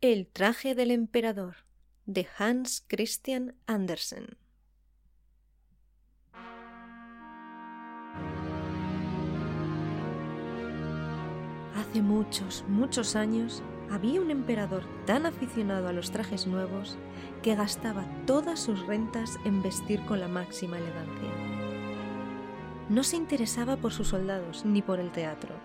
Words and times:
El 0.00 0.28
traje 0.28 0.76
del 0.76 0.92
emperador 0.92 1.56
de 2.06 2.28
Hans 2.38 2.84
Christian 2.86 3.56
Andersen. 3.66 4.36
Hace 11.74 12.00
muchos, 12.00 12.64
muchos 12.68 13.16
años 13.16 13.64
había 13.90 14.20
un 14.20 14.30
emperador 14.30 14.84
tan 15.04 15.26
aficionado 15.26 15.88
a 15.88 15.92
los 15.92 16.12
trajes 16.12 16.46
nuevos 16.46 16.96
que 17.42 17.56
gastaba 17.56 18.06
todas 18.24 18.60
sus 18.60 18.86
rentas 18.86 19.36
en 19.44 19.64
vestir 19.64 20.00
con 20.06 20.20
la 20.20 20.28
máxima 20.28 20.78
elegancia. 20.78 21.32
No 22.88 23.02
se 23.02 23.16
interesaba 23.16 23.76
por 23.76 23.92
sus 23.92 24.06
soldados 24.06 24.64
ni 24.64 24.80
por 24.80 25.00
el 25.00 25.10
teatro. 25.10 25.56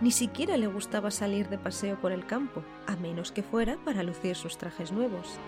Ni 0.00 0.12
siquiera 0.12 0.56
le 0.56 0.68
gustaba 0.68 1.10
salir 1.10 1.48
de 1.48 1.58
paseo 1.58 2.00
por 2.00 2.12
el 2.12 2.24
campo, 2.24 2.62
a 2.86 2.94
menos 2.94 3.32
que 3.32 3.42
fuera 3.42 3.76
para 3.84 4.04
lucir 4.04 4.36
sus 4.36 4.56
trajes 4.56 4.92
nuevos. 4.92 5.38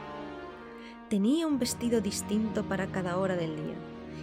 Tenía 1.08 1.46
un 1.46 1.60
vestido 1.60 2.00
distinto 2.00 2.64
para 2.64 2.88
cada 2.88 3.16
hora 3.18 3.36
del 3.36 3.54
día, 3.54 3.76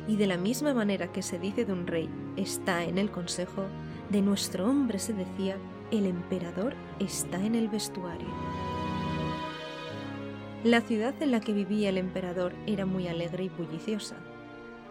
y 0.05 0.17
de 0.17 0.27
la 0.27 0.37
misma 0.37 0.73
manera 0.73 1.11
que 1.13 1.21
se 1.21 1.39
dice 1.39 1.63
de 1.63 1.71
un 1.71 1.87
rey 1.87 2.09
está 2.35 2.83
en 2.83 2.97
el 2.97 3.09
consejo, 3.09 3.63
de 4.09 4.21
nuestro 4.21 4.67
hombre 4.67 4.99
se 4.99 5.13
decía 5.13 5.57
el 5.91 6.05
emperador 6.05 6.75
está 6.99 7.41
en 7.41 7.55
el 7.55 7.69
vestuario. 7.69 8.27
La 10.65 10.81
ciudad 10.81 11.13
en 11.21 11.31
la 11.31 11.39
que 11.39 11.53
vivía 11.53 11.87
el 11.87 11.97
emperador 11.97 12.53
era 12.65 12.85
muy 12.85 13.07
alegre 13.07 13.45
y 13.45 13.49
bulliciosa. 13.49 14.17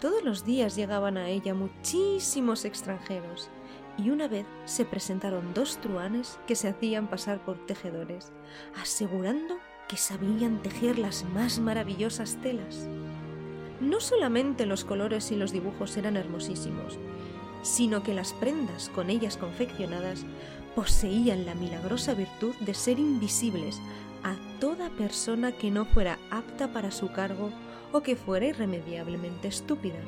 Todos 0.00 0.24
los 0.24 0.46
días 0.46 0.76
llegaban 0.76 1.18
a 1.18 1.28
ella 1.28 1.52
muchísimos 1.52 2.64
extranjeros 2.64 3.50
y 3.98 4.10
una 4.10 4.28
vez 4.28 4.46
se 4.64 4.84
presentaron 4.84 5.54
dos 5.54 5.78
truanes 5.78 6.38
que 6.46 6.54
se 6.54 6.68
hacían 6.68 7.08
pasar 7.08 7.44
por 7.44 7.64
tejedores, 7.66 8.32
asegurando 8.80 9.56
que 9.88 9.96
sabían 9.96 10.62
tejer 10.62 10.98
las 10.98 11.24
más 11.24 11.58
maravillosas 11.58 12.36
telas. 12.42 12.88
No 13.80 14.00
solamente 14.00 14.66
los 14.66 14.84
colores 14.84 15.30
y 15.30 15.36
los 15.36 15.52
dibujos 15.52 15.96
eran 15.96 16.16
hermosísimos, 16.16 16.98
sino 17.62 18.02
que 18.02 18.14
las 18.14 18.32
prendas 18.32 18.88
con 18.90 19.10
ellas 19.10 19.36
confeccionadas 19.36 20.24
poseían 20.74 21.46
la 21.46 21.54
milagrosa 21.54 22.14
virtud 22.14 22.54
de 22.60 22.74
ser 22.74 22.98
invisibles 22.98 23.80
a 24.22 24.36
toda 24.60 24.90
persona 24.90 25.52
que 25.52 25.70
no 25.70 25.84
fuera 25.84 26.18
apta 26.30 26.72
para 26.72 26.90
su 26.90 27.12
cargo 27.12 27.50
o 27.92 28.02
que 28.02 28.16
fuera 28.16 28.46
irremediablemente 28.46 29.48
estúpida. 29.48 29.98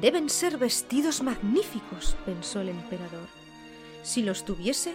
Deben 0.00 0.28
ser 0.28 0.58
vestidos 0.58 1.22
magníficos, 1.22 2.16
pensó 2.26 2.60
el 2.60 2.68
emperador. 2.68 3.28
Si 4.02 4.22
los 4.22 4.44
tuviese, 4.44 4.92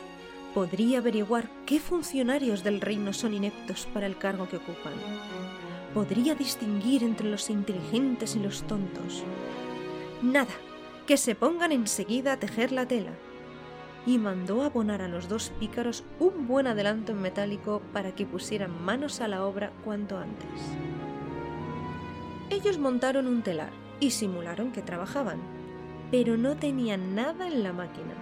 podría 0.54 1.00
averiguar 1.00 1.50
qué 1.66 1.80
funcionarios 1.80 2.64
del 2.64 2.82
reino 2.82 3.12
son 3.12 3.34
ineptos 3.34 3.88
para 3.94 4.06
el 4.06 4.18
cargo 4.18 4.48
que 4.48 4.58
ocupan. 4.58 4.94
Podría 5.96 6.36
distinguir 6.36 7.04
entre 7.04 7.32
los 7.32 7.50
inteligentes 7.50 8.36
y 8.36 8.40
los 8.40 8.62
tontos. 8.68 9.24
Nada, 10.22 10.54
que 11.08 11.18
se 11.18 11.34
pongan 11.34 11.72
enseguida 11.72 12.34
a 12.34 12.40
tejer 12.40 12.72
la 12.72 12.86
tela, 12.86 13.12
y 14.06 14.20
mandó 14.20 14.62
abonar 14.62 15.02
a 15.02 15.08
los 15.08 15.28
dos 15.28 15.52
pícaros 15.60 16.04
un 16.20 16.48
buen 16.48 16.68
adelanto 16.68 17.12
en 17.12 17.22
metálico 17.22 17.82
para 17.92 18.14
que 18.14 18.28
pusieran 18.28 18.84
manos 18.84 19.20
a 19.20 19.28
la 19.28 19.46
obra 19.46 19.72
cuanto 19.84 20.20
antes. 20.20 20.48
Ellos 22.52 22.78
montaron 22.78 23.26
un 23.26 23.42
telar 23.42 23.81
y 24.02 24.12
simularon 24.12 24.74
que 24.74 24.82
trabajaban, 24.82 25.40
pero 26.12 26.36
no 26.36 26.58
tenían 26.58 27.16
nada 27.16 27.48
en 27.48 27.64
la 27.64 27.72
máquina. 27.72 28.14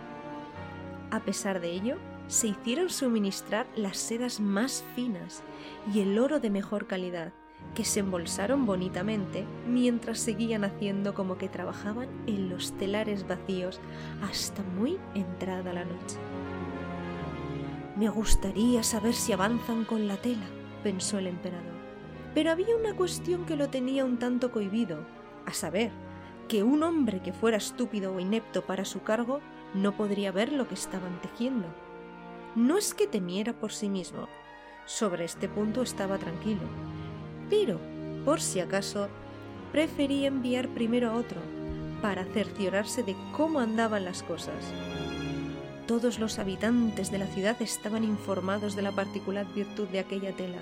A 1.10 1.22
pesar 1.22 1.60
de 1.60 1.72
ello, 1.72 1.98
se 2.28 2.50
hicieron 2.50 2.92
suministrar 2.92 3.66
las 3.76 3.98
sedas 3.98 4.40
más 4.40 4.84
finas 4.96 5.42
y 5.92 6.02
el 6.02 6.20
oro 6.20 6.40
de 6.40 6.52
mejor 6.52 6.86
calidad, 6.86 7.34
que 7.74 7.84
se 7.84 8.02
embolsaron 8.02 8.66
bonitamente 8.66 9.46
mientras 9.68 10.20
seguían 10.20 10.64
haciendo 10.64 11.16
como 11.16 11.38
que 11.38 11.50
trabajaban 11.50 12.10
en 12.28 12.50
los 12.50 12.74
telares 12.74 13.28
vacíos 13.28 13.80
hasta 14.22 14.62
muy 14.62 15.00
entrada 15.16 15.74
la 15.74 15.86
noche. 15.86 16.18
Me 17.96 18.10
gustaría 18.10 18.84
saber 18.84 19.14
si 19.14 19.34
avanzan 19.34 19.84
con 19.84 20.08
la 20.08 20.18
tela, 20.18 20.46
pensó 20.84 21.18
el 21.18 21.28
emperador. 21.28 21.80
Pero 22.36 22.52
había 22.52 22.76
una 22.76 22.94
cuestión 22.94 23.46
que 23.46 23.56
lo 23.56 23.70
tenía 23.70 24.06
un 24.06 24.18
tanto 24.18 24.52
cohibido, 24.52 25.00
a 25.46 25.54
saber, 25.54 25.92
que 26.48 26.64
un 26.64 26.84
hombre 26.84 27.22
que 27.22 27.34
fuera 27.34 27.58
estúpido 27.58 28.14
o 28.14 28.20
inepto 28.20 28.64
para 28.64 28.86
su 28.86 29.04
cargo 29.04 29.40
no 29.74 29.96
podría 29.96 30.32
ver 30.32 30.52
lo 30.52 30.68
que 30.68 30.74
estaban 30.74 31.22
tejiendo. 31.22 31.68
No 32.56 32.78
es 32.78 32.94
que 32.94 33.08
temiera 33.08 33.54
por 33.54 33.72
sí 33.72 33.88
mismo, 33.88 34.28
sobre 34.86 35.26
este 35.26 35.48
punto 35.48 35.84
estaba 35.84 36.18
tranquilo, 36.18 36.64
pero, 37.50 37.80
por 38.26 38.42
si 38.42 38.60
acaso, 38.60 39.08
prefería 39.72 40.28
enviar 40.28 40.68
primero 40.70 41.12
a 41.12 41.16
otro, 41.16 41.40
para 42.02 42.26
cerciorarse 42.26 43.04
de 43.04 43.16
cómo 43.36 43.60
andaban 43.60 44.06
las 44.06 44.24
cosas. 44.24 44.74
Todos 45.86 46.20
los 46.20 46.40
habitantes 46.40 47.12
de 47.12 47.20
la 47.20 47.28
ciudad 47.28 47.62
estaban 47.62 48.04
informados 48.04 48.76
de 48.76 48.82
la 48.82 48.92
particular 48.92 49.46
virtud 49.54 49.88
de 49.90 50.00
aquella 50.00 50.36
tela, 50.36 50.60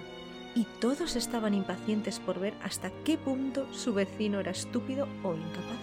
y 0.58 0.66
todos 0.80 1.16
estaban 1.16 1.54
impacientes 1.54 2.20
por 2.20 2.40
ver 2.40 2.56
hasta 2.64 2.90
qué 3.04 3.16
punto 3.16 3.72
su 3.72 3.94
vecino 3.94 4.40
era 4.40 4.50
estúpido 4.50 5.08
o 5.22 5.36
incapaz. 5.36 5.78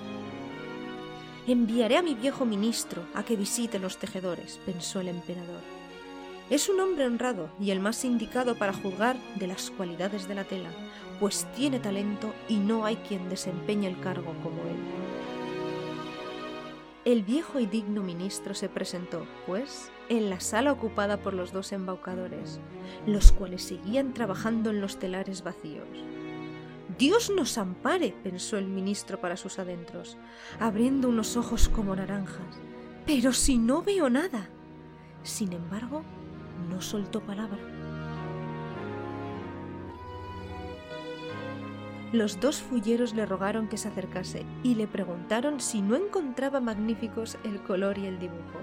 Enviaré 1.47 1.97
a 1.97 2.03
mi 2.03 2.17
viejo 2.17 2.45
ministro 2.45 3.05
a 3.15 3.23
que 3.23 3.37
visite 3.37 3.79
los 3.79 3.99
tejedores, 3.99 4.59
pensó 4.67 4.99
el 4.99 5.07
emperador. 5.07 5.61
Es 6.51 6.69
un 6.69 6.81
hombre 6.81 7.07
honrado 7.07 7.51
y 7.61 7.71
el 7.71 7.79
más 7.79 8.05
indicado 8.05 8.57
para 8.57 8.73
juzgar 8.73 9.17
de 9.37 9.47
las 9.47 9.71
cualidades 9.71 10.27
de 10.27 10.35
la 10.35 10.43
tela, 10.43 10.71
pues 11.21 11.47
tiene 11.55 11.79
talento 11.79 12.35
y 12.49 12.57
no 12.57 12.85
hay 12.85 12.97
quien 12.97 13.29
desempeñe 13.29 13.87
el 13.87 14.01
cargo 14.01 14.35
como 14.43 14.61
él. 14.63 15.04
El 17.05 17.23
viejo 17.23 17.61
y 17.61 17.67
digno 17.67 18.03
ministro 18.03 18.55
se 18.55 18.71
presentó, 18.71 19.27
pues, 19.47 19.91
en 20.09 20.31
la 20.31 20.41
sala 20.41 20.73
ocupada 20.73 21.19
por 21.19 21.35
los 21.35 21.53
dos 21.53 21.73
embaucadores, 21.73 22.61
los 23.07 23.31
cuales 23.31 23.63
seguían 23.63 24.15
trabajando 24.15 24.71
en 24.71 24.81
los 24.81 24.99
telares 24.99 25.43
vacíos. 25.43 25.87
Dios 26.99 27.31
nos 27.35 27.59
ampare, 27.59 28.15
pensó 28.23 28.57
el 28.57 28.69
ministro 28.69 29.21
para 29.21 29.37
sus 29.37 29.59
adentros, 29.59 30.17
abriendo 30.59 31.11
unos 31.11 31.37
ojos 31.37 31.69
como 31.69 31.95
naranjas. 31.95 32.59
Pero 33.05 33.35
si 33.35 33.59
no 33.59 33.83
veo 33.83 34.09
nada. 34.09 34.49
Sin 35.23 35.53
embargo, 35.53 36.03
no 36.71 36.81
soltó 36.81 37.21
palabra. 37.21 37.74
Los 42.15 42.39
dos 42.39 42.63
fulleros 42.63 43.13
le 43.13 43.27
rogaron 43.27 43.67
que 43.67 43.77
se 43.77 43.89
acercase 43.89 44.47
y 44.63 44.77
le 44.77 44.87
preguntaron 44.87 45.59
si 45.59 45.83
no 45.83 45.97
encontraba 45.97 46.61
magníficos 46.61 47.37
el 47.43 47.61
color 47.61 47.99
y 47.99 48.07
el 48.07 48.21
dibujo. 48.21 48.61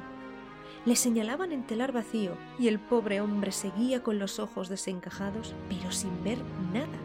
Le 0.85 0.95
señalaban 0.95 1.51
el 1.51 1.66
telar 1.66 1.91
vacío 1.91 2.38
y 2.57 2.69
el 2.69 2.79
pobre 2.79 3.19
hombre 3.19 3.51
seguía 3.51 4.03
con 4.03 4.19
los 4.19 4.39
ojos 4.39 4.69
desencajados, 4.69 5.53
pero 5.67 5.91
sin 5.91 6.23
ver 6.23 6.38
nada, 6.72 6.97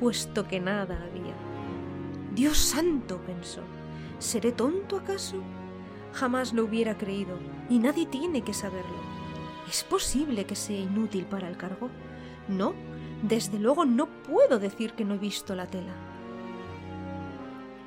puesto 0.00 0.48
que 0.48 0.58
nada 0.58 0.96
había. 1.04 1.34
Dios 2.34 2.56
santo, 2.56 3.18
pensó, 3.18 3.60
¿seré 4.18 4.52
tonto 4.52 4.96
acaso? 4.96 5.36
Jamás 6.14 6.54
lo 6.54 6.64
hubiera 6.64 6.96
creído, 6.96 7.36
y 7.68 7.78
nadie 7.78 8.06
tiene 8.06 8.40
que 8.40 8.54
saberlo. 8.54 9.02
¿Es 9.68 9.84
posible 9.84 10.46
que 10.46 10.56
sea 10.56 10.78
inútil 10.78 11.26
para 11.26 11.46
el 11.46 11.58
cargo? 11.58 11.90
No, 12.48 12.72
desde 13.28 13.58
luego 13.58 13.86
no 13.86 14.06
puedo 14.06 14.58
decir 14.58 14.92
que 14.92 15.04
no 15.04 15.14
he 15.14 15.18
visto 15.18 15.54
la 15.54 15.66
tela. 15.66 15.94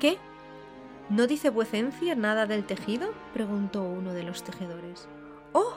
¿Qué? 0.00 0.18
¿No 1.10 1.26
dice 1.26 1.50
vuecencia 1.50 2.16
nada 2.16 2.46
del 2.46 2.64
tejido? 2.64 3.14
preguntó 3.32 3.84
uno 3.84 4.12
de 4.12 4.24
los 4.24 4.42
tejedores. 4.42 5.08
¡Oh! 5.52 5.74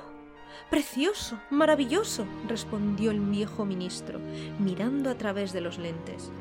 Precioso, 0.72 1.38
maravilloso, 1.52 2.26
respondió 2.48 3.12
el 3.12 3.20
viejo 3.20 3.64
ministro, 3.64 4.20
mirando 4.60 5.10
a 5.10 5.16
través 5.16 5.54
de 5.54 5.62
los 5.62 5.78
lentes. 5.78 6.32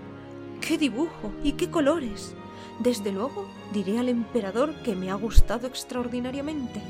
¡Qué 0.61 0.79
dibujo 0.79 1.33
y 1.45 1.53
qué 1.53 1.71
colores! 1.71 2.35
Desde 2.79 3.13
luego 3.13 3.47
diré 3.73 3.99
al 3.99 4.09
emperador 4.09 4.75
que 4.83 4.97
me 4.97 5.11
ha 5.11 5.15
gustado 5.15 5.67
extraordinariamente. 5.67 6.81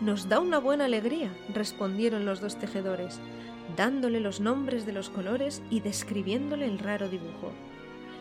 Nos 0.00 0.28
da 0.28 0.38
una 0.38 0.58
buena 0.58 0.84
alegría, 0.84 1.32
respondieron 1.52 2.24
los 2.24 2.40
dos 2.40 2.56
tejedores, 2.56 3.20
dándole 3.76 4.20
los 4.20 4.40
nombres 4.40 4.86
de 4.86 4.92
los 4.92 5.10
colores 5.10 5.62
y 5.70 5.80
describiéndole 5.80 6.66
el 6.66 6.78
raro 6.78 7.08
dibujo. 7.08 7.52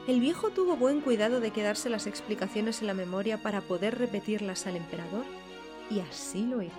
El 0.07 0.19
viejo 0.19 0.49
tuvo 0.49 0.75
buen 0.75 1.01
cuidado 1.01 1.39
de 1.39 1.51
quedarse 1.51 1.89
las 1.89 2.07
explicaciones 2.07 2.81
en 2.81 2.87
la 2.87 2.93
memoria 2.93 3.41
para 3.41 3.61
poder 3.61 3.97
repetirlas 3.97 4.67
al 4.67 4.75
emperador, 4.75 5.23
y 5.89 5.99
así 5.99 6.45
lo 6.45 6.61
hizo. 6.61 6.73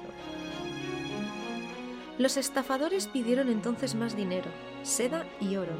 Los 2.18 2.36
estafadores 2.36 3.06
pidieron 3.06 3.48
entonces 3.48 3.94
más 3.94 4.14
dinero, 4.14 4.50
seda 4.82 5.26
y 5.40 5.56
oro, 5.56 5.72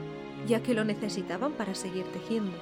ya 0.46 0.62
que 0.62 0.75
lo 0.75 0.84
necesitaban 0.84 1.52
para 1.52 1.75
seguir 1.75 2.04
tejiendo. 2.12 2.56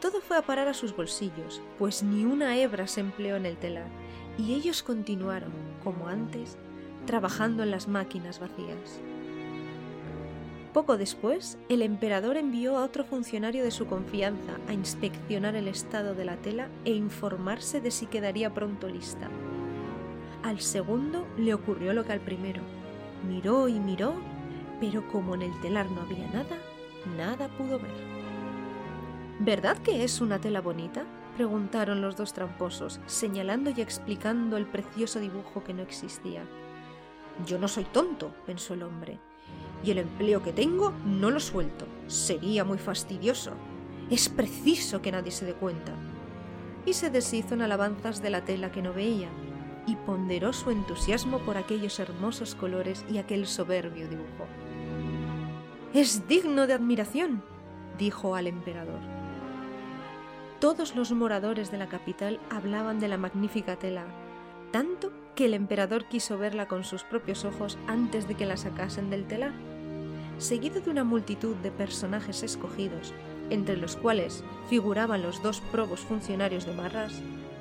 Todo 0.00 0.20
fue 0.20 0.36
a 0.36 0.42
parar 0.42 0.68
a 0.68 0.74
sus 0.74 0.94
bolsillos, 0.96 1.60
pues 1.78 2.02
ni 2.02 2.24
una 2.24 2.56
hebra 2.56 2.86
se 2.86 3.00
empleó 3.00 3.36
en 3.36 3.46
el 3.46 3.56
telar, 3.56 3.88
y 4.38 4.54
ellos 4.54 4.82
continuaron, 4.82 5.52
como 5.84 6.08
antes, 6.08 6.56
trabajando 7.06 7.62
en 7.62 7.70
las 7.70 7.86
máquinas 7.86 8.40
vacías. 8.40 9.00
Poco 10.76 10.98
después, 10.98 11.56
el 11.70 11.80
emperador 11.80 12.36
envió 12.36 12.76
a 12.76 12.84
otro 12.84 13.02
funcionario 13.02 13.64
de 13.64 13.70
su 13.70 13.86
confianza 13.86 14.58
a 14.68 14.74
inspeccionar 14.74 15.56
el 15.56 15.68
estado 15.68 16.14
de 16.14 16.26
la 16.26 16.36
tela 16.36 16.68
e 16.84 16.92
informarse 16.92 17.80
de 17.80 17.90
si 17.90 18.04
quedaría 18.04 18.52
pronto 18.52 18.86
lista. 18.86 19.30
Al 20.42 20.60
segundo 20.60 21.26
le 21.38 21.54
ocurrió 21.54 21.94
lo 21.94 22.04
que 22.04 22.12
al 22.12 22.20
primero. 22.20 22.60
Miró 23.26 23.68
y 23.68 23.80
miró, 23.80 24.16
pero 24.78 25.08
como 25.08 25.34
en 25.34 25.40
el 25.40 25.60
telar 25.62 25.90
no 25.90 26.02
había 26.02 26.26
nada, 26.26 26.58
nada 27.16 27.48
pudo 27.56 27.78
ver. 27.78 27.94
¿Verdad 29.38 29.78
que 29.78 30.04
es 30.04 30.20
una 30.20 30.38
tela 30.40 30.60
bonita? 30.60 31.04
preguntaron 31.38 32.02
los 32.02 32.16
dos 32.16 32.34
tramposos, 32.34 33.00
señalando 33.06 33.70
y 33.70 33.80
explicando 33.80 34.58
el 34.58 34.66
precioso 34.66 35.20
dibujo 35.20 35.64
que 35.64 35.72
no 35.72 35.80
existía. 35.80 36.42
Yo 37.46 37.58
no 37.58 37.66
soy 37.66 37.84
tonto, 37.84 38.34
pensó 38.44 38.74
el 38.74 38.82
hombre 38.82 39.18
y 39.84 39.90
el 39.90 39.98
empleo 39.98 40.42
que 40.42 40.52
tengo 40.52 40.92
no 41.04 41.30
lo 41.30 41.40
suelto. 41.40 41.86
Sería 42.06 42.64
muy 42.64 42.78
fastidioso. 42.78 43.52
Es 44.10 44.28
preciso 44.28 45.02
que 45.02 45.12
nadie 45.12 45.30
se 45.30 45.44
dé 45.44 45.54
cuenta. 45.54 45.92
Y 46.84 46.92
se 46.92 47.10
deshizo 47.10 47.54
en 47.54 47.62
alabanzas 47.62 48.22
de 48.22 48.30
la 48.30 48.44
tela 48.44 48.70
que 48.70 48.82
no 48.82 48.92
veía, 48.92 49.28
y 49.86 49.96
ponderó 49.96 50.52
su 50.52 50.70
entusiasmo 50.70 51.38
por 51.40 51.56
aquellos 51.56 51.98
hermosos 51.98 52.54
colores 52.54 53.04
y 53.10 53.18
aquel 53.18 53.46
soberbio 53.46 54.08
dibujo. 54.08 54.46
Es 55.94 56.28
digno 56.28 56.66
de 56.66 56.74
admiración, 56.74 57.42
dijo 57.98 58.34
al 58.34 58.46
emperador. 58.46 59.00
Todos 60.60 60.96
los 60.96 61.12
moradores 61.12 61.70
de 61.70 61.78
la 61.78 61.88
capital 61.88 62.40
hablaban 62.50 62.98
de 62.98 63.08
la 63.08 63.18
magnífica 63.18 63.76
tela, 63.76 64.06
tanto 64.72 65.12
que 65.34 65.44
el 65.44 65.54
emperador 65.54 66.06
quiso 66.06 66.38
verla 66.38 66.66
con 66.66 66.82
sus 66.82 67.04
propios 67.04 67.44
ojos 67.44 67.78
antes 67.86 68.26
de 68.26 68.34
que 68.34 68.46
la 68.46 68.56
sacasen 68.56 69.10
del 69.10 69.26
telar. 69.26 69.52
Seguido 70.38 70.80
de 70.80 70.90
una 70.90 71.04
multitud 71.04 71.56
de 71.56 71.70
personajes 71.70 72.42
escogidos, 72.42 73.14
entre 73.50 73.76
los 73.76 73.96
cuales 73.96 74.44
figuraban 74.68 75.22
los 75.22 75.42
dos 75.42 75.60
probos 75.72 76.00
funcionarios 76.00 76.66
de 76.66 76.74
Marras, 76.74 77.14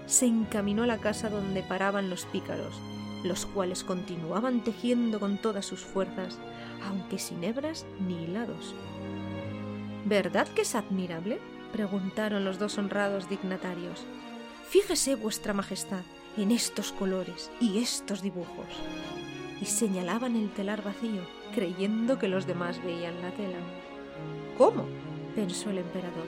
se 0.07 0.25
encaminó 0.25 0.83
a 0.83 0.87
la 0.87 0.97
casa 0.97 1.29
donde 1.29 1.63
paraban 1.63 2.09
los 2.09 2.25
pícaros, 2.25 2.75
los 3.23 3.45
cuales 3.45 3.83
continuaban 3.83 4.63
tejiendo 4.63 5.19
con 5.19 5.37
todas 5.37 5.65
sus 5.65 5.79
fuerzas, 5.81 6.37
aunque 6.87 7.17
sin 7.17 7.43
hebras 7.43 7.85
ni 8.07 8.23
hilados. 8.23 8.75
¿Verdad 10.05 10.47
que 10.49 10.61
es 10.61 10.75
admirable? 10.75 11.39
preguntaron 11.71 12.45
los 12.45 12.59
dos 12.59 12.77
honrados 12.77 13.27
dignatarios. 13.27 14.03
Fíjese, 14.69 15.15
vuestra 15.15 15.53
Majestad, 15.53 16.03
en 16.37 16.51
estos 16.51 16.91
colores 16.91 17.51
y 17.59 17.79
estos 17.79 18.21
dibujos. 18.21 18.67
Y 19.65 19.67
señalaban 19.67 20.35
el 20.35 20.51
telar 20.51 20.83
vacío, 20.83 21.23
creyendo 21.55 22.19
que 22.19 22.27
los 22.27 22.45
demás 22.45 22.79
veían 22.83 23.19
la 23.23 23.31
tela. 23.31 23.57
¿Cómo? 24.59 24.85
pensó 25.33 25.71
el 25.71 25.79
emperador. 25.79 26.27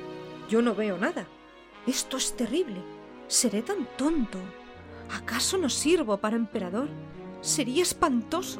Yo 0.50 0.64
no 0.64 0.74
veo 0.74 0.98
nada. 0.98 1.28
Esto 1.86 2.18
es 2.18 2.36
terrible. 2.36 2.82
Seré 3.28 3.62
tan 3.62 3.88
tonto. 3.96 4.40
¿Acaso 5.16 5.60
no 5.60 5.70
sirvo 5.70 6.18
para 6.18 6.36
emperador? 6.36 6.90
Sería 7.42 7.84
espantoso. 7.84 8.60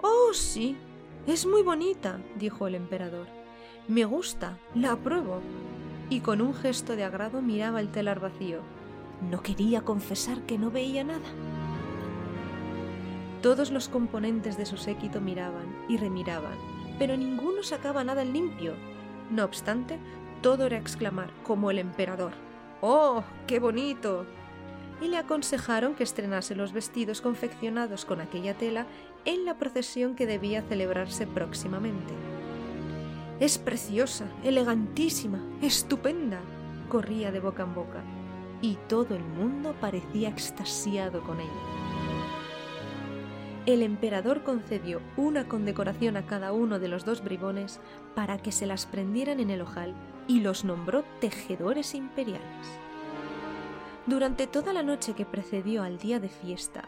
Oh, 0.00 0.32
sí. 0.32 0.78
Es 1.26 1.44
muy 1.44 1.60
bonita, 1.60 2.18
dijo 2.38 2.66
el 2.66 2.76
emperador. 2.76 3.26
Me 3.88 4.06
gusta, 4.06 4.58
la 4.74 4.92
apruebo. 4.92 5.42
Y 6.08 6.20
con 6.20 6.40
un 6.40 6.54
gesto 6.54 6.96
de 6.96 7.04
agrado 7.04 7.42
miraba 7.42 7.80
el 7.80 7.92
telar 7.92 8.20
vacío, 8.20 8.62
no 9.30 9.42
quería 9.42 9.82
confesar 9.82 10.40
que 10.46 10.56
no 10.56 10.70
veía 10.70 11.04
nada. 11.04 11.28
Todos 13.42 13.72
los 13.72 13.88
componentes 13.88 14.56
de 14.56 14.66
su 14.66 14.76
séquito 14.76 15.20
miraban 15.20 15.76
y 15.88 15.96
remiraban, 15.96 16.56
pero 16.98 17.16
ninguno 17.16 17.64
sacaba 17.64 18.04
nada 18.04 18.22
en 18.22 18.32
limpio. 18.32 18.74
No 19.30 19.44
obstante, 19.44 19.98
todo 20.42 20.66
era 20.66 20.78
exclamar, 20.78 21.30
como 21.42 21.70
el 21.70 21.78
emperador, 21.78 22.32
¡Oh, 22.84 23.22
qué 23.46 23.60
bonito! 23.60 24.26
Y 25.00 25.06
le 25.06 25.16
aconsejaron 25.16 25.94
que 25.94 26.02
estrenase 26.02 26.56
los 26.56 26.72
vestidos 26.72 27.20
confeccionados 27.20 28.04
con 28.04 28.20
aquella 28.20 28.54
tela 28.54 28.86
en 29.24 29.44
la 29.44 29.56
procesión 29.56 30.16
que 30.16 30.26
debía 30.26 30.62
celebrarse 30.62 31.28
próximamente. 31.28 32.12
Es 33.38 33.58
preciosa, 33.58 34.26
elegantísima, 34.42 35.40
estupenda, 35.62 36.40
corría 36.88 37.30
de 37.30 37.38
boca 37.38 37.62
en 37.62 37.74
boca 37.74 38.02
y 38.60 38.78
todo 38.88 39.14
el 39.14 39.24
mundo 39.24 39.74
parecía 39.80 40.28
extasiado 40.28 41.22
con 41.22 41.38
ella. 41.40 41.81
El 43.64 43.82
emperador 43.82 44.42
concedió 44.42 45.00
una 45.16 45.46
condecoración 45.46 46.16
a 46.16 46.26
cada 46.26 46.52
uno 46.52 46.80
de 46.80 46.88
los 46.88 47.04
dos 47.04 47.22
bribones 47.22 47.78
para 48.16 48.38
que 48.38 48.50
se 48.50 48.66
las 48.66 48.86
prendieran 48.86 49.38
en 49.38 49.50
el 49.50 49.60
ojal 49.60 49.94
y 50.26 50.40
los 50.40 50.64
nombró 50.64 51.04
tejedores 51.20 51.94
imperiales. 51.94 52.42
Durante 54.06 54.48
toda 54.48 54.72
la 54.72 54.82
noche 54.82 55.14
que 55.14 55.24
precedió 55.24 55.84
al 55.84 55.98
día 55.98 56.18
de 56.18 56.28
fiesta, 56.28 56.82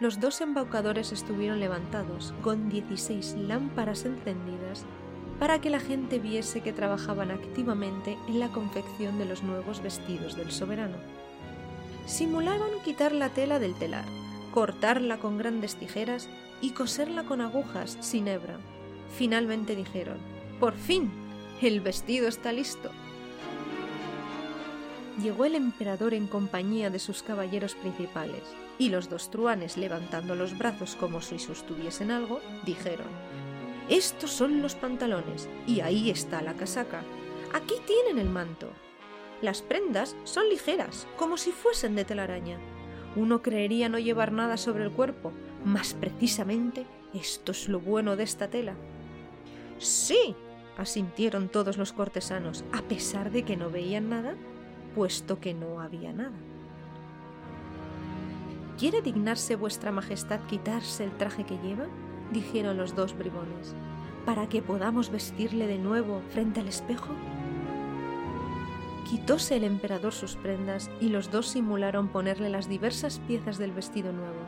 los 0.00 0.20
dos 0.20 0.42
embaucadores 0.42 1.12
estuvieron 1.12 1.60
levantados 1.60 2.34
con 2.42 2.68
16 2.68 3.36
lámparas 3.38 4.04
encendidas 4.04 4.84
para 5.38 5.60
que 5.62 5.70
la 5.70 5.80
gente 5.80 6.18
viese 6.18 6.60
que 6.60 6.74
trabajaban 6.74 7.30
activamente 7.30 8.18
en 8.28 8.38
la 8.38 8.48
confección 8.48 9.18
de 9.18 9.24
los 9.24 9.42
nuevos 9.42 9.82
vestidos 9.82 10.36
del 10.36 10.50
soberano. 10.50 10.98
Simularon 12.04 12.68
quitar 12.84 13.12
la 13.12 13.30
tela 13.30 13.58
del 13.58 13.74
telar, 13.74 14.04
cortarla 14.58 15.18
con 15.18 15.38
grandes 15.38 15.76
tijeras 15.76 16.28
y 16.60 16.70
coserla 16.70 17.22
con 17.22 17.40
agujas 17.40 17.96
sin 18.00 18.26
hebra. 18.26 18.58
Finalmente 19.16 19.76
dijeron, 19.76 20.18
por 20.58 20.74
fin, 20.74 21.12
el 21.62 21.80
vestido 21.80 22.26
está 22.26 22.50
listo. 22.50 22.90
Llegó 25.22 25.44
el 25.44 25.54
emperador 25.54 26.12
en 26.12 26.26
compañía 26.26 26.90
de 26.90 26.98
sus 26.98 27.22
caballeros 27.22 27.76
principales, 27.76 28.42
y 28.78 28.88
los 28.88 29.08
dos 29.08 29.30
truanes, 29.30 29.76
levantando 29.76 30.34
los 30.34 30.58
brazos 30.58 30.96
como 30.96 31.22
si 31.22 31.38
sostuviesen 31.38 32.10
algo, 32.10 32.40
dijeron, 32.66 33.06
estos 33.88 34.32
son 34.32 34.60
los 34.60 34.74
pantalones 34.74 35.48
y 35.68 35.82
ahí 35.82 36.10
está 36.10 36.42
la 36.42 36.54
casaca. 36.54 37.04
Aquí 37.54 37.74
tienen 37.86 38.18
el 38.18 38.28
manto. 38.28 38.72
Las 39.40 39.62
prendas 39.62 40.16
son 40.24 40.48
ligeras, 40.48 41.06
como 41.16 41.36
si 41.36 41.52
fuesen 41.52 41.94
de 41.94 42.04
telaraña. 42.04 42.58
Uno 43.18 43.42
creería 43.42 43.88
no 43.88 43.98
llevar 43.98 44.30
nada 44.30 44.56
sobre 44.56 44.84
el 44.84 44.92
cuerpo, 44.92 45.32
mas 45.64 45.92
precisamente 45.92 46.86
esto 47.12 47.50
es 47.50 47.68
lo 47.68 47.80
bueno 47.80 48.14
de 48.14 48.22
esta 48.22 48.48
tela. 48.48 48.74
Sí, 49.78 50.36
asintieron 50.76 51.48
todos 51.48 51.78
los 51.78 51.92
cortesanos, 51.92 52.64
a 52.72 52.82
pesar 52.82 53.32
de 53.32 53.42
que 53.42 53.56
no 53.56 53.70
veían 53.70 54.08
nada, 54.08 54.36
puesto 54.94 55.40
que 55.40 55.52
no 55.52 55.80
había 55.80 56.12
nada. 56.12 56.36
¿Quiere 58.78 59.02
dignarse 59.02 59.56
vuestra 59.56 59.90
Majestad 59.90 60.38
quitarse 60.48 61.02
el 61.02 61.10
traje 61.16 61.44
que 61.44 61.58
lleva? 61.58 61.86
dijeron 62.32 62.76
los 62.76 62.94
dos 62.94 63.18
bribones, 63.18 63.74
para 64.26 64.48
que 64.48 64.62
podamos 64.62 65.10
vestirle 65.10 65.66
de 65.66 65.78
nuevo 65.78 66.22
frente 66.30 66.60
al 66.60 66.68
espejo. 66.68 67.10
Quitóse 69.08 69.56
el 69.56 69.64
emperador 69.64 70.12
sus 70.12 70.36
prendas 70.36 70.90
y 71.00 71.08
los 71.08 71.30
dos 71.30 71.48
simularon 71.48 72.08
ponerle 72.08 72.50
las 72.50 72.68
diversas 72.68 73.20
piezas 73.20 73.56
del 73.56 73.72
vestido 73.72 74.12
nuevo, 74.12 74.40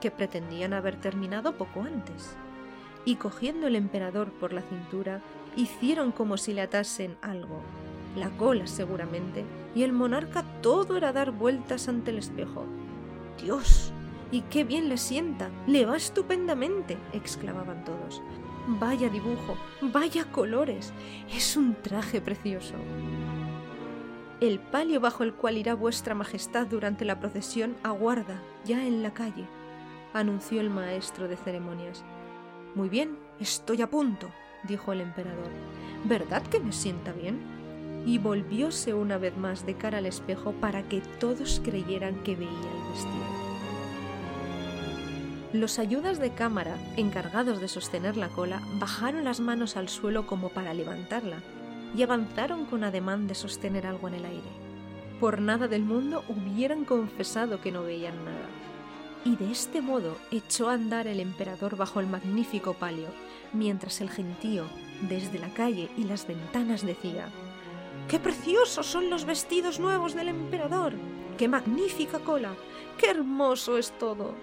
que 0.00 0.10
pretendían 0.10 0.72
haber 0.72 0.96
terminado 0.96 1.56
poco 1.56 1.82
antes. 1.82 2.36
Y 3.04 3.16
cogiendo 3.16 3.66
el 3.66 3.74
emperador 3.74 4.32
por 4.32 4.52
la 4.52 4.62
cintura, 4.62 5.22
hicieron 5.56 6.12
como 6.12 6.36
si 6.36 6.52
le 6.52 6.62
atasen 6.62 7.16
algo, 7.20 7.62
la 8.16 8.30
cola 8.30 8.66
seguramente, 8.66 9.44
y 9.74 9.82
el 9.82 9.92
monarca 9.92 10.44
todo 10.62 10.96
era 10.96 11.12
dar 11.12 11.32
vueltas 11.32 11.88
ante 11.88 12.12
el 12.12 12.18
espejo. 12.18 12.64
Dios, 13.42 13.92
¡Y 14.32 14.40
qué 14.42 14.64
bien 14.64 14.88
le 14.88 14.98
sienta! 14.98 15.50
¡Le 15.66 15.86
va 15.86 15.96
estupendamente! 15.96 16.98
exclamaban 17.12 17.84
todos. 17.84 18.22
Vaya 18.66 19.08
dibujo, 19.08 19.56
vaya 19.80 20.24
colores. 20.32 20.92
Es 21.32 21.56
un 21.56 21.76
traje 21.76 22.20
precioso. 22.20 22.74
El 24.38 24.58
palio 24.58 25.00
bajo 25.00 25.22
el 25.22 25.32
cual 25.32 25.56
irá 25.56 25.74
vuestra 25.74 26.14
Majestad 26.14 26.66
durante 26.66 27.06
la 27.06 27.18
procesión 27.18 27.74
aguarda, 27.82 28.42
ya 28.66 28.86
en 28.86 29.02
la 29.02 29.14
calle, 29.14 29.46
anunció 30.12 30.60
el 30.60 30.68
maestro 30.68 31.26
de 31.26 31.38
ceremonias. 31.38 32.04
Muy 32.74 32.90
bien, 32.90 33.16
estoy 33.40 33.80
a 33.80 33.88
punto, 33.88 34.28
dijo 34.64 34.92
el 34.92 35.00
emperador. 35.00 35.48
¿Verdad 36.04 36.42
que 36.42 36.60
me 36.60 36.72
sienta 36.72 37.12
bien? 37.12 37.40
Y 38.04 38.18
volvióse 38.18 38.92
una 38.92 39.16
vez 39.16 39.34
más 39.38 39.64
de 39.64 39.74
cara 39.74 39.98
al 39.98 40.06
espejo 40.06 40.52
para 40.52 40.82
que 40.82 41.00
todos 41.18 41.62
creyeran 41.64 42.22
que 42.22 42.36
veía 42.36 42.50
el 42.50 42.90
vestido. 42.92 43.36
Los 45.54 45.78
ayudas 45.78 46.18
de 46.18 46.34
cámara, 46.34 46.76
encargados 46.98 47.62
de 47.62 47.68
sostener 47.68 48.18
la 48.18 48.28
cola, 48.28 48.60
bajaron 48.74 49.24
las 49.24 49.40
manos 49.40 49.78
al 49.78 49.88
suelo 49.88 50.26
como 50.26 50.50
para 50.50 50.74
levantarla 50.74 51.38
y 51.94 52.02
avanzaron 52.02 52.66
con 52.66 52.84
ademán 52.84 53.26
de 53.26 53.34
sostener 53.34 53.86
algo 53.86 54.08
en 54.08 54.14
el 54.14 54.24
aire. 54.24 54.50
Por 55.20 55.40
nada 55.40 55.68
del 55.68 55.82
mundo 55.82 56.24
hubieran 56.28 56.84
confesado 56.84 57.60
que 57.60 57.72
no 57.72 57.82
veían 57.82 58.24
nada. 58.24 58.48
y 59.24 59.34
de 59.34 59.50
este 59.50 59.80
modo 59.80 60.16
echó 60.30 60.68
a 60.68 60.74
andar 60.74 61.08
el 61.08 61.18
emperador 61.18 61.76
bajo 61.76 61.98
el 61.98 62.06
magnífico 62.06 62.74
palio, 62.74 63.08
mientras 63.52 64.00
el 64.00 64.08
gentío, 64.08 64.66
desde 65.08 65.40
la 65.40 65.48
calle 65.52 65.90
y 65.96 66.04
las 66.04 66.28
ventanas, 66.28 66.86
decía 66.86 67.28
¡Qué 68.08 68.20
preciosos 68.20 68.86
son 68.86 69.10
los 69.10 69.24
vestidos 69.24 69.80
nuevos 69.80 70.14
del 70.14 70.28
emperador! 70.28 70.92
¡Qué 71.38 71.48
magnífica 71.48 72.20
cola! 72.20 72.54
¡Qué 72.98 73.10
hermoso 73.10 73.78
es 73.78 73.90
todo! 73.98 74.34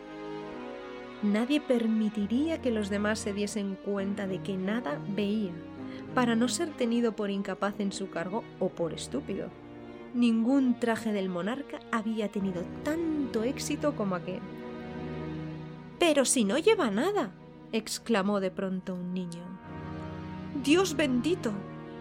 Nadie 1.21 1.61
permitiría 1.61 2.61
que 2.61 2.71
los 2.71 2.89
demás 2.89 3.19
se 3.19 3.31
diesen 3.31 3.75
cuenta 3.75 4.27
de 4.27 4.41
que 4.41 4.57
nada 4.57 4.99
veía, 5.15 5.53
para 6.13 6.35
no 6.35 6.47
ser 6.47 6.69
tenido 6.69 7.15
por 7.15 7.29
incapaz 7.29 7.79
en 7.79 7.91
su 7.91 8.09
cargo 8.09 8.43
o 8.59 8.69
por 8.69 8.93
estúpido. 8.93 9.49
Ningún 10.13 10.79
traje 10.79 11.11
del 11.11 11.29
monarca 11.29 11.79
había 11.91 12.29
tenido 12.29 12.63
tanto 12.83 13.43
éxito 13.43 13.95
como 13.95 14.15
aquel. 14.15 14.41
Pero 15.99 16.25
si 16.25 16.43
no 16.43 16.57
lleva 16.57 16.91
nada, 16.91 17.31
exclamó 17.71 18.39
de 18.39 18.51
pronto 18.51 18.93
un 18.93 19.13
niño. 19.13 19.41
Dios 20.63 20.95
bendito, 20.95 21.51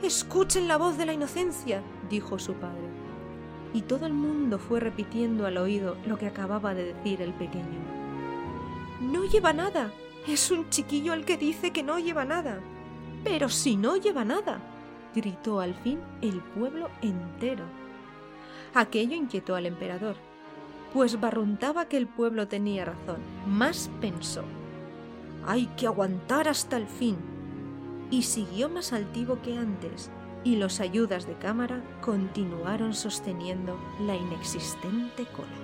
escuchen 0.03 0.69
la 0.69 0.77
voz 0.77 0.99
de 0.99 1.07
la 1.07 1.15
inocencia, 1.15 1.83
dijo 2.11 2.39
su 2.39 2.53
padre. 2.55 2.83
Y 3.73 3.83
todo 3.83 4.05
el 4.05 4.13
mundo 4.13 4.59
fue 4.59 4.81
repitiendo 4.81 5.47
al 5.47 5.57
oído 5.57 5.97
lo 6.07 6.19
que 6.19 6.27
acababa 6.27 6.75
de 6.75 6.93
decir 6.93 7.23
el 7.23 7.33
pequeño. 7.33 7.81
No 9.01 9.25
lleva 9.25 9.55
nada. 9.55 9.91
Es 10.29 10.51
un 10.51 10.69
chiquillo 10.69 11.15
el 11.15 11.25
que 11.25 11.39
dice 11.39 11.73
que 11.73 11.83
no 11.83 11.99
lleva 11.99 12.25
nada. 12.25 12.61
Pero 13.25 13.49
si 13.49 13.77
no 13.77 13.97
lleva 13.97 14.25
nada, 14.25 14.61
gritó 15.15 15.61
al 15.61 15.75
fin 15.75 16.01
el 16.21 16.41
pueblo 16.41 16.91
entero. 17.03 17.65
Aquello 18.75 19.15
inquietó 19.15 19.55
al 19.55 19.67
emperador, 19.67 20.17
pues 20.93 21.21
barruntaba 21.21 21.87
que 21.87 21.97
el 21.97 22.07
pueblo 22.07 22.49
tenía 22.49 22.85
razón. 22.85 23.19
Más 23.47 23.91
pensó, 24.01 24.45
hay 25.47 25.67
que 25.77 25.87
aguantar 25.87 26.49
hasta 26.49 26.77
el 26.77 26.87
fin. 26.87 27.17
Y 28.11 28.23
siguió 28.23 28.69
más 28.69 28.93
altivo 28.93 29.41
que 29.43 29.57
antes, 29.57 30.11
y 30.45 30.57
los 30.57 30.81
ayudas 30.81 31.27
de 31.27 31.35
cámara 31.35 31.83
continuaron 32.01 32.95
sosteniendo 32.95 33.79
la 34.01 34.17
inexistente 34.17 35.25
cola. 35.27 35.62